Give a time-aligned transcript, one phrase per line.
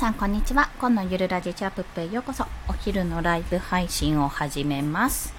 [0.00, 0.70] さんこんにちは。
[0.78, 2.46] 今のゆるラジチャップへようこそ。
[2.68, 5.34] お昼のライブ配信を始めます。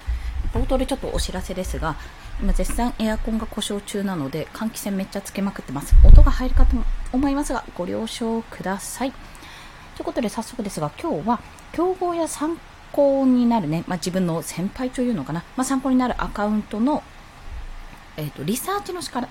[0.54, 1.96] 冒頭でちょっとお知らせですが
[2.40, 5.96] 今絶賛エアコンが故障中なので換気扇めっちゃつけまくってます。
[6.04, 6.76] 音が入るかと
[7.12, 9.10] 思いますがご了承ください。
[9.10, 11.40] ということで早速ですが今日は
[11.72, 12.56] 競合や参
[12.92, 17.02] 考になるね、まあ、自分の先輩というのかな、まあ、参考になるアカウントの、
[18.16, 19.28] えーとリサーチの仕方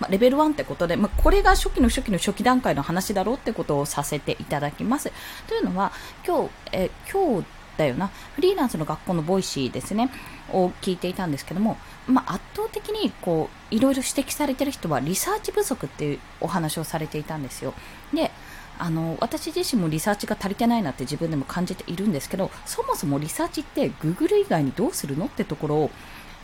[0.00, 5.12] まあ、レベル1ってことで、まあ、これが初期の初期の初期段階の話だろうってことをさせていただきます。
[5.48, 5.92] というのは、
[6.26, 7.46] 今日、え今日
[7.76, 10.10] だよな、フリーランスの学校の Voicy ですね、
[10.52, 17.74] を聞いていたんですけども、まあ、圧倒的にこういろいろ指摘されてる人はリサーチ不足っていうお話をされていたんですよ。
[18.14, 18.30] で
[18.78, 25.90] あの私自身もリサーチが足りてないなって自分でも感じているんですけどそもそもリサーチって Google 以外にどうするのってところを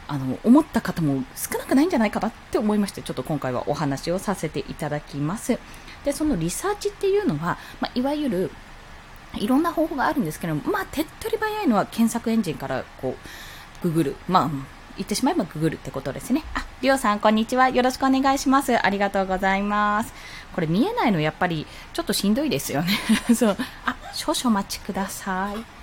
[0.08, 5.58] あの思った方も少なくないんじゃないかなって思いましてちょっと今回はお話をさせていただきます
[6.04, 8.50] でそのリサーチっていうのは、まあ、いわゆる
[9.34, 13.16] いろんな方法があるんですけどまあ、手っ取り早いのは検索エンジンからこ
[13.84, 14.50] うググる、まあ、
[14.96, 16.44] 言ってしまえばググるってことですね。
[16.54, 17.68] あ、りょうさん、こんにちは。
[17.70, 18.76] よろしくお願いします。
[18.76, 20.12] ありがとうございます。
[20.54, 22.90] これ見えないのやっぱりちょっとしんどいですよね。
[23.34, 23.56] そう。
[23.86, 25.81] あ、少々お待ちください。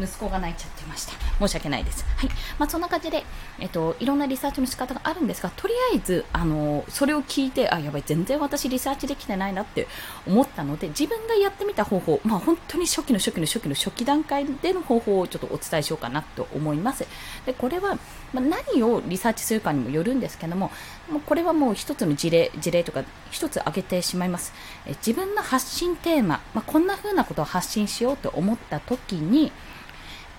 [0.00, 1.12] 息子が泣いちゃってました。
[1.38, 2.04] 申し訳ないです。
[2.16, 2.30] はい。
[2.58, 3.24] まあ、そんな感じで、
[3.58, 9.86] えっと、いろんなリサーチの仕方があるんですが、とりあえず、あの、それを聞いて、あ、やばい、全然私リサーチできてないなって
[10.26, 17.06] 思ったので、自分がやってみた方法、まあ、本当に初期の初期の初期の初期段階での方法をちょっとお伝えしようかなと思います。
[17.46, 17.98] で、これは、
[18.32, 20.70] まあ、何をリサーチするかにもよるんですけども、
[21.10, 24.52] もうこれはもう一つの事例、事例とか一つ挙げてしまいます。
[24.86, 29.52] え自分の発信テーマ、まあ、こんな風なことを発信しようと思った時に、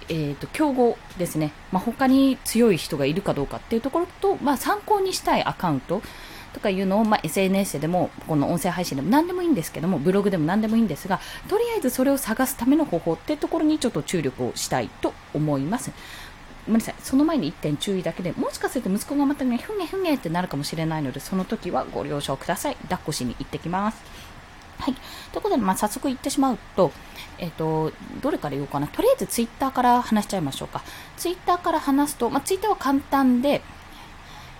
[0.09, 6.01] えーと、競合ですね、まあ、他に強い人がいるかどうかっていうところと、まあ、参考にしたいアカウント
[6.53, 15.91] とかいうのを、まあ、SNS でもこの音声配信でも何でもいいんですけどもブログでも何でもいいんですがとりあえずそれを探すための方法っていうところにちょっと注力をしたいと思います。
[16.65, 22.75] ごめんなさい、その前に1点注意だけで、もしかすると息子がまたね、ふげふんげってなるかもしれないので、その時はご了承ください。
[22.75, 24.01] 抱っこしに行ってきます。
[24.79, 24.93] はい。
[25.31, 26.91] ということで、まあ、早速行ってしまうと、
[27.37, 27.91] えっ、ー、と、
[28.21, 28.87] どれから言おうかな。
[28.87, 30.83] とりあえずツイッターから話しちゃいましょうか。
[31.17, 33.61] ツイッターから話すと、まあ、ツイッターは簡単で、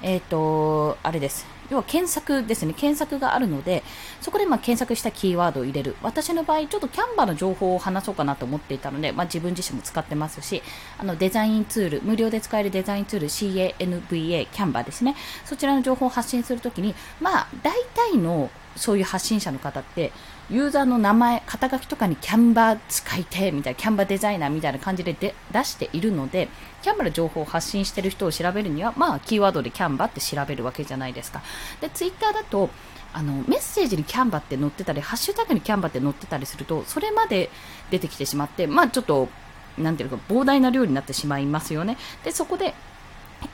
[0.01, 1.55] えっ、ー、と、あれです。
[1.69, 2.73] 要は検索ですね。
[2.73, 3.83] 検索があるので、
[4.21, 5.95] そこでま検索したキーワードを入れる。
[6.03, 10.61] 私の場合、ちょっとキャンバーの情報を話そうかなと思っていたので、まあ、自分自身も使ってますし、
[10.99, 15.15] あのデザインツール、無料で使えるデザインツール CANVA、キャンバーですね。
[15.43, 20.11] そちらの情報を発信するときに、まあ、大体のそういう発信者の方って、
[20.49, 26.49] ユーザーの名前、肩書きとかにキャンバー使いてみたいな、キャンバーデザイナーみたいな感じで出しているので、
[26.81, 31.41] キャンバーの情報を発信している人を調べるには、まあ、キーワードでキャンバーって調べるわけじゃないですか。
[31.81, 32.69] で、ツイッターだと、
[33.13, 37.49] あのメッセージにキャンバーって載ってたり、ハッシュタグにキャンバーって載ってたりすると、それまで
[37.89, 39.29] 出てきてしまって、まあちょっと、
[39.77, 41.97] なんていうか、膨大な量になってしまいますよね。
[42.25, 42.73] で、そこで、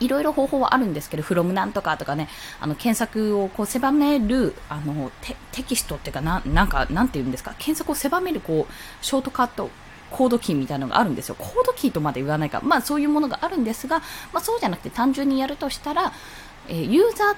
[0.00, 2.28] いろいろ方法はあるんですけど、from なんとかとかね、
[2.60, 5.10] あの、検索をこう狭める、あの、
[5.52, 9.70] テキストっていうかな、なんか、なんて言うんですか、検索を狭める、こう、ショートカット、
[10.10, 11.34] コードキーみたいなのがあるんですよ。
[11.36, 12.60] コードキーとまで言わないか。
[12.62, 14.00] まあそういうものがあるんですが、
[14.32, 16.12] まあそうじゃなくて単純にやるとしたら、
[16.68, 17.36] えー、ユーザー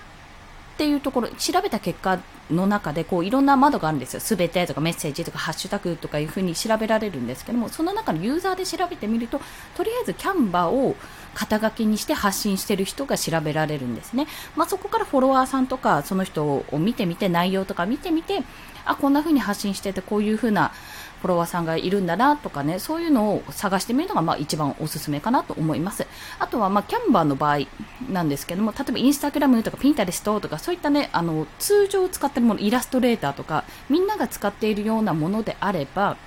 [0.75, 2.19] っていうところ、調べた結果
[2.51, 4.21] の中で、こう、いろんな窓があるんですよ。
[4.21, 9.41] すべてとかメッセージとかハッシュタグとかいうふうに調べられるんですけども、その中のユーザーで調べてみると、
[9.77, 10.97] とりあえずキャンバーを
[11.35, 14.27] 肩書きにして発信してる人が調べられるんですね。
[14.57, 18.43] まあ、そこからフォロワーさんとか、その人を見てみて、内容とか見てみて、
[18.85, 20.73] あ、こんな風に発信してて、こういう風な
[21.25, 26.07] フォロワーさんがいるんだなとかね、そういうのを探してみるのがまあ一番おすすめかなと思います。
[26.39, 27.61] あとはまあキャンバーの場合
[28.13, 36.19] なんですけども、例えばインスタグラムとかピンタレストとかそういったね、あの、通常使ってるもの、イラストレーターとか、みんなが使っているようなものであれば、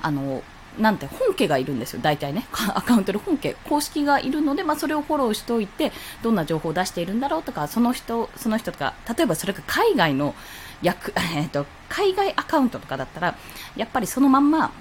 [0.00, 0.42] あの、
[0.78, 2.46] なんて本家がいるんですよ、大体ね。
[2.74, 5.92] アカウントで本家、公式がいるので、まあ、それをフォローしておいて、
[6.22, 10.34] どんな情報を出しているんだろうとか、その人、その人とか、例えばそれが海外の
[10.82, 13.36] 役、 えっ、ー、と、海外アカウントとかだったら、
[13.76, 14.72] やっぱりそのまんま、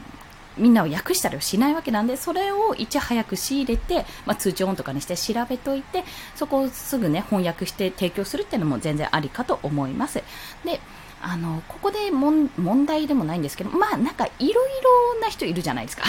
[0.58, 6.04] みんなを訳したりはしないわけなんで、それをいち早く仕入れて、まあ、通知音とかにして調べといて、
[6.36, 10.22] そこをすぐね、翻訳して提供するっていうのも全然ありかと思います。
[10.66, 10.82] で、
[11.24, 12.50] あの、ここで問
[12.86, 14.54] 題でもないんですけど、まあなんかいろい
[15.16, 16.04] ろな人いるじゃないですか。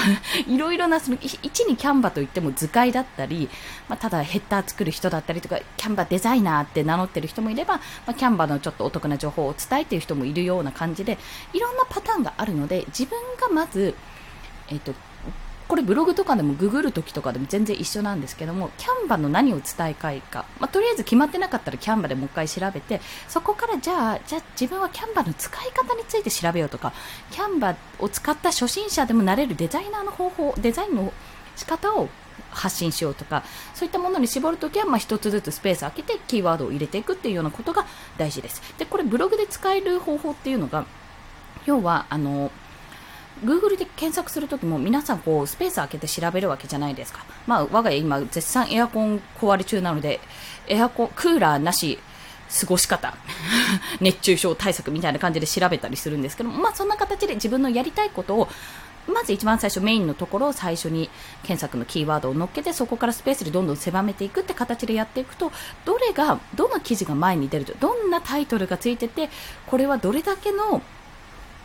[0.48, 3.48] いろいろな、その、一にキャンバといっても図解だったり、
[3.88, 11.18] まあ、ただヘッダー作る人だったりとか、キャンバデザイナーって名乗ってる人もいれば、まあ、キャンバのちょっとお得な情報を伝えている人もいるような感じで、
[11.52, 13.94] いろんなパターンがあるので、自分がまず、
[14.68, 14.94] えっ、と、
[15.72, 26.92] これブログとかでもググるときとかでも全然一緒なんですけども、キャンバの何を伝えたいか、まあ、とりあえず決まってなかったらキャンバでもう一回調べて、そこからじゃあ、じゃあ自分はキャンバの使い方について調べようとか、
[27.30, 31.10] キャンバを使った初心者でもなれるデザイナーの方法、デザインの
[31.56, 32.10] 仕方を
[32.50, 33.42] 発信しようとか、
[33.72, 37.86] そういったものに絞るときは、まあ、一つずつスペース空けてキーワードを入れていくっていうようなことが
[38.18, 38.60] 大事です。
[38.76, 40.84] で、これブログで使える方法っていうのが、
[41.64, 42.50] 要は、あの、
[43.44, 47.24] Google で検索するときも皆さんこうスペース空けて調べるわけじゃないですか。
[47.46, 50.20] まあ我が家今絶賛エアコン壊れ中なので、
[50.68, 51.98] エアコン、クーラーなし、
[52.60, 53.16] 過ごし方、
[54.00, 58.48] 熱中症対策みたいな感じで調べたりするんですけどまあそんな形で自分のやりたいことを
[59.08, 61.10] まず一番最初メインのところを最初に
[61.42, 65.50] 検索のキーワードを乗っけてそこからスペースでどんどん狭めていくって形でやっていくと
[65.84, 69.28] どれがどの記事が前に出るとどんなタイトルがついてて
[69.66, 70.82] これはどれだけの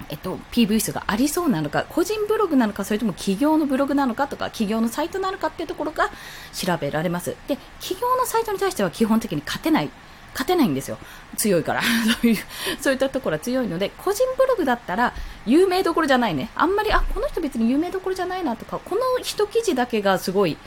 [0.09, 6.09] えっと、PV 数がありそうなのか、個人ブログなのか、それとも企業のブログなのかとか、企業のサイトなのかっていうところが
[6.53, 7.35] 調べられます。
[7.47, 9.89] で、企業のサイトに対しては基本的に勝てない。
[10.33, 10.99] 勝てないんですよ。
[11.35, 11.81] 強いから。
[12.05, 12.37] そういう、
[12.79, 15.13] そういったところは強いので、個人ブログだったら、
[15.47, 16.51] 有名どころじゃないね。
[16.55, 20.57] あんまり、あ、この人別に有名どころじゃないなとか、この一記事だけがすごい、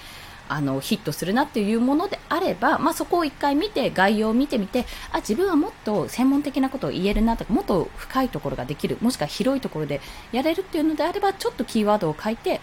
[0.50, 10.00] あのヒットするなっていうものであれば、まあ、そこを1回見て概要を見てみてあ自分はもっと専門的なことを言えるなとかもっと深いところができるもしくは広いところで
[10.32, 12.61] やれるっていうのであればちょっとキーワードを書いて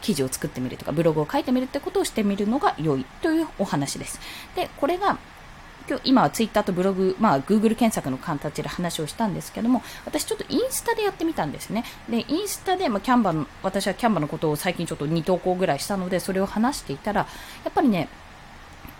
[0.00, 4.18] 記事を作ってみるとかブログを書いてみるってことをしてみるのが良いというお話です。
[4.56, 5.18] でこれが
[5.90, 11.84] 今日今はツイッターとブログ、まあ、Google 検索の形で話をしたんですけども、私ちょっとインスタでやってみたんですね。
[12.08, 17.26] で、インスタで、まあ、キャンバの、私はキャンバのことを最近ちょっと2投稿ぐらいしたので、それを話していたら、
[17.64, 18.08] やっぱりね、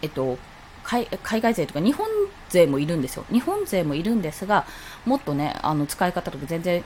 [0.03, 0.37] えっと、
[0.83, 2.09] 海外勢とか日本
[2.49, 3.25] 勢もいるんですよ。
[3.31, 4.67] 日本勢もいるんですが、
[5.07, 6.83] もっとね、あの使い方とか全然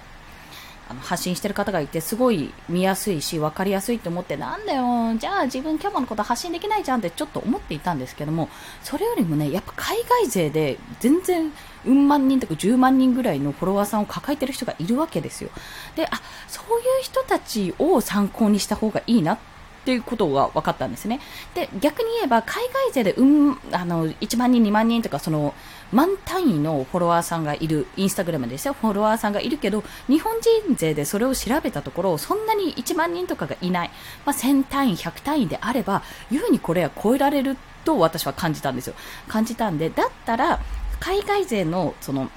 [0.89, 8.49] あの発信してる方がいてすごい見やすいし分かりやすいと思ってなんだよじゃあ自分キャバのこと発信できないじゃんってちょっと思っていたんですけども
[8.83, 11.53] それよりもねやっぱ海外勢で全然
[11.87, 15.51] うん万人とか10万人ぐらいのフォロワーさんを抱えてる人がいるわけですよ。
[15.97, 19.54] であそういう人たちを参考にした方がいいなって
[19.85, 21.21] っていうことが分かったんですね。
[21.55, 25.53] で、逆に言えば、海外勢で、うん、あの、1万人、2万人とか、その、
[25.93, 33.91] 万単位のフォロワーさんがいる、インスタグラムですよ、フォロワーさんがいるけど、日本人勢でそれを調べたところ、そんなに1万人とかがいない。
[34.25, 38.95] まあ、1000単位、100単位であれば、優にこれは超えられると私は感じたんですよ。
[39.29, 40.61] 感じたんで、だったら、
[40.99, 42.31] 海外勢の、その、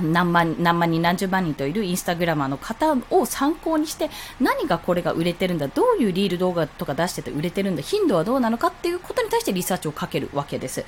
[0.00, 10.84] 何万何万人、何十万人といるインスタグラマーの方を参考にして何がこれが売れてるんだどういうリール動画とか出してて売れてるんだ頻度はどうなのかっていうことに対してリサーチをかけるわけです。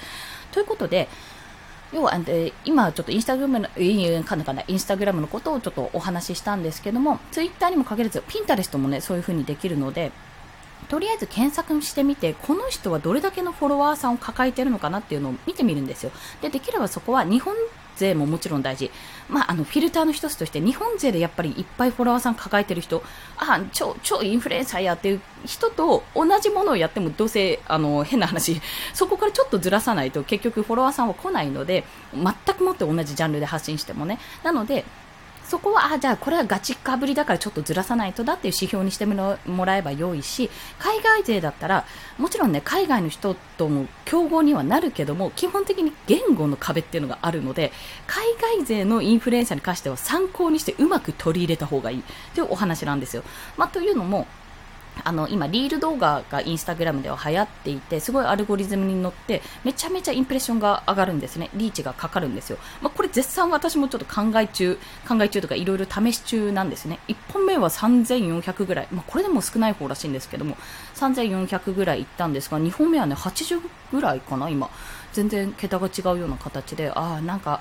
[0.53, 1.09] ということで
[1.93, 2.13] 要は、
[2.65, 3.69] 今ちょっとインスタグラムの、
[4.25, 10.13] かなかな、インスタグラムのことをちょっとお話ししたんですけども、ツイッターにも限らず、ピンタレストもね、そういう風にできるので、
[10.89, 16.13] とりあえず検索してみて、この人はどれだけのフォロワーさんを抱えているのかなっていうのを見てみるんですよ。
[16.41, 17.55] で、できればそこは日本
[18.01, 18.91] 勢ももちろん大事。
[19.29, 23.03] まあ、あの、フィルターの一つとして、日本勢でやっぱりいっぱいフォロワーさん抱えてる人、
[23.37, 28.61] あ、超、超インフルエンサーやっていう人と同じものをやっても、どうせ、あの、変な話、
[28.95, 34.19] そこからちょっとずらさないと結局フォロワーさんは来ないので、全くもって同じジャンルで発信してもね。
[34.43, 34.85] なので、
[35.51, 40.49] そこは、あ、じゃあこれはガチかぶりだからちょっとずらさないとだっていう指標にしてもらえば良いし、
[40.79, 41.85] 海外勢だったら、
[42.19, 47.73] もちろんね、海外の人とも競合にはなるけども、基本的に言語の壁っていうのがあるので、
[48.07, 48.25] 海
[48.59, 52.05] 外勢のインフルエンサーに関しては参考にしてうまく取り入れた方がいい
[52.37, 53.25] というお話なんですよ。
[53.57, 54.29] まあ、というのも、
[55.05, 64.77] あの今、リール動画がインスタグラムでは流行っていてすごいアルゴリズムに乗ってめちゃめちゃインプレッションが上がるんですねリーチがかかるんですよ、まあ、これ絶賛私もちょっと考え中
[65.09, 66.99] 考え中とかいろいろ試し中なんですね。
[67.09, 70.57] 1本目は3400ぐらい、まあ、これでも少ない方らしいんですけども
[70.97, 73.61] 3400ぐらいいったんですが2本目はね80
[73.93, 74.71] ぐらいかな今。
[75.13, 77.61] 全然桁が違うような形でああなんか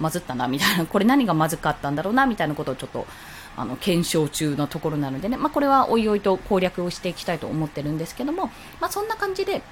[0.00, 0.86] まずったなみたいな。
[0.86, 3.06] これ何がまずかったんだろうなみたいなことをちょっと
[3.56, 9.62] あの検証中のところなのでね、まあ、これはおいおいと攻略をしていきたいと思ってるんですけども、まあ、そんな感じで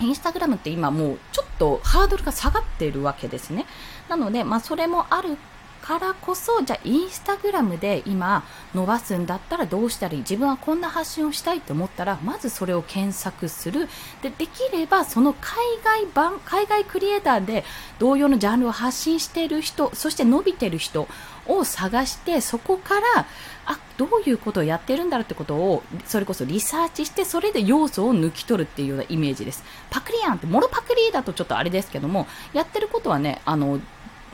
[0.00, 3.64] インスタグラムって今もうちょっとハードルが下がっているわけですね。
[4.08, 5.38] なので、まあ、それもある
[5.86, 8.42] からこそ、じゃあインスタグラムで今
[8.74, 10.18] 伸ばすんだったらどうしたらいい？
[10.20, 13.88] 自分はこんな発信をしたいと思ったら、まずそれを検索する。
[14.20, 17.64] で、できればその海外版、海外クリエイターで
[18.00, 21.06] 同様のジャンルを発信している人、そして伸びている人
[21.46, 23.26] を探して、そこから、
[23.66, 29.62] あ、どういうことをやってるんだろうってことを、それこそリサーチして、それで要素を抜き取るっていうようなイメージです。
[29.90, 33.78] パクリやんって、モロパクリだとちょっとあれですけども、やってることはね、あの、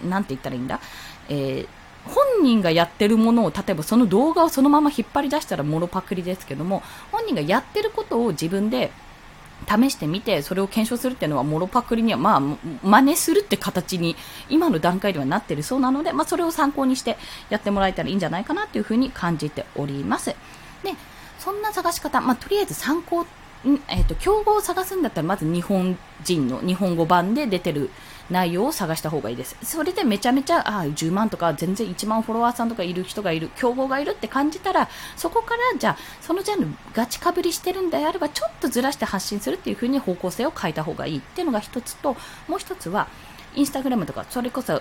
[0.02, 0.80] なんて言ったらいいんだ？
[1.28, 1.68] えー
[2.04, 8.90] 本人がやってるものを例えばその動画をそのまま引っ張り出したらモロパクリですけども本人がやってることを自分で
[9.68, 12.40] 試してみてそれを検証するっていうのはモロパクリにはまあ
[12.82, 14.16] 真似するって形に
[14.48, 17.16] 今の段階ではなってるそうなので、まあ、それを参考にして
[17.50, 20.30] やってもらえたらいいんじゃないかなというふうに感じております。
[20.30, 20.36] で
[21.38, 23.26] そんな探し方、まあ、とりあえず参考
[23.64, 27.90] えーと、競合を探すんだったらまず日本人の日本語版で出てる
[28.30, 29.56] 内容を探した方がいいです。
[29.62, 42.16] それでめちゃめちゃああ10万とか全然1万フォロワーさんとかいる人がいる、競合がいるって感じたら、そこからじゃあそのジャンルガチかぶりしてるんであればちょっとずらして発信するっていう風に方向性を変えた方がいいっていうのが一つと、
[42.48, 43.08] もう一つは
[43.54, 44.80] インスタグラムとかそれこそ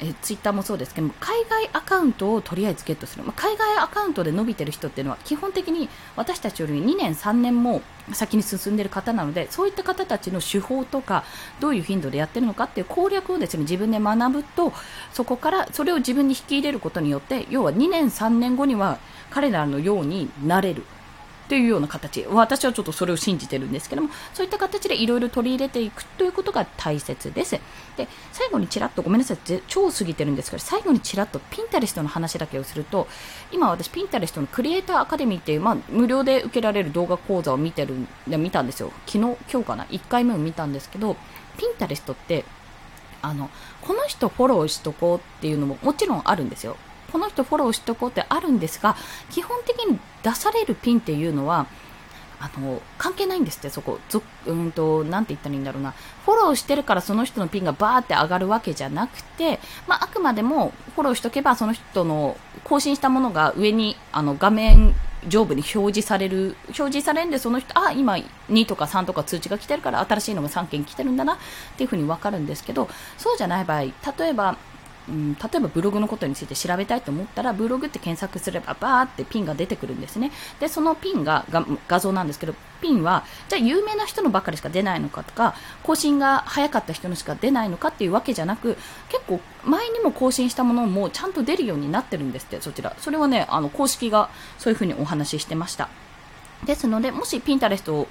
[0.00, 7.82] えツイッターもそうですけど海外アカウントをとりあえずゲットする、まあ、海外アカウントで伸びてる人っていうのは基本的に私たちより2年、3年も
[8.12, 11.24] 先に進んでいる方なのでそういった方たちの手法とか
[11.60, 14.72] どういう頻度でやってるのかっていう攻略をですね自分で学ぶと
[15.12, 18.98] そこからそれを自分に引き入れることによって要は2年、3年後には
[19.30, 20.84] 彼らのようになれる。
[21.48, 22.26] というような形。
[22.28, 27.60] 私はちょっとそれを信じてるんですけどもそういった形でいろいろ取り入れていくということが大切です。
[27.96, 29.38] で最後にちらっとごめんなさい。
[29.68, 33.06] 超過ぎてるんですけど最後にちらっとピンタレストの話だけをすると
[33.52, 37.94] 今私ピンタレストのクリエイターアカデミーっていう、まあ、無料で受けられる動画講座を見てる
[38.26, 38.92] 見たんですよ。
[39.06, 41.16] 昨日今日かな？1回目を見たんですけど
[41.58, 42.44] ピンタレストって
[43.22, 46.76] あのこの人フォローしとこうっていうのももちろんあるんですよ。
[47.14, 48.96] この人フォローしとこうってあるんですが
[49.30, 51.68] 基本的に出されるピンっていうのは
[52.40, 54.00] あの関係ないんですって、そこ、
[54.46, 55.92] うんと、なて言ったらいいんだろうな、
[56.26, 64.94] フォローしてるからその人のピンがバーって上がるわけじゃなくて、まあ、あくまでもフォローしとけば、その人の更新したものが上にあの画面
[65.28, 68.14] 上部に表示される、表示されるんで、その人、あ、今
[68.50, 71.36] 2とか3とか通知が来てるから、新しいのが3件来てるんだなっ
[71.78, 73.92] ていうふうにわかるんですけど、そうじゃない場合、例
[74.28, 74.58] えば、
[75.08, 80.30] うん、例えばブログのことについて調べたいと思ったらブログって検索すればバーってピンが出てくるんですね。
[80.60, 81.44] でそのピンが
[81.88, 88.76] 画像なんですけどピンはじゃあ有名な人のばかりしか出ないのかとか更新が早かった人のしか出ないのかっていうわけじゃなく
[89.08, 92.94] 結構前にも更新したものもちゃんと出るようになってるんですってそちら。
[92.98, 95.88] それはねあの公式がそういうふうにお話ししてました。
[96.64, 98.08] ですのでもしピンタレストを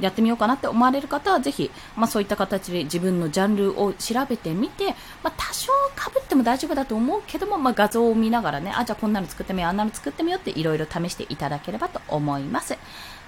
[0.00, 12.76] やってみようかなって思われる方はぜひ、まあ、そういった形で自分のジャンルを調べてみて、まあ、多少かぶっても大丈夫だと思うけども、まあ、画像を見ながらねあじゃあこんなの作ってみようあんなの作ってみようっていろいろ試していただければと思います。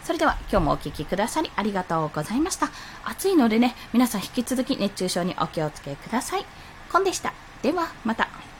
[0.02, 2.70] それでは今日もお聴きくださりありがとうございました。
[3.04, 6.44] 暑いのでね皆さん引き続き熱中症にお気をつけください。
[6.92, 7.34] コンでした。
[7.62, 8.55] ではまた。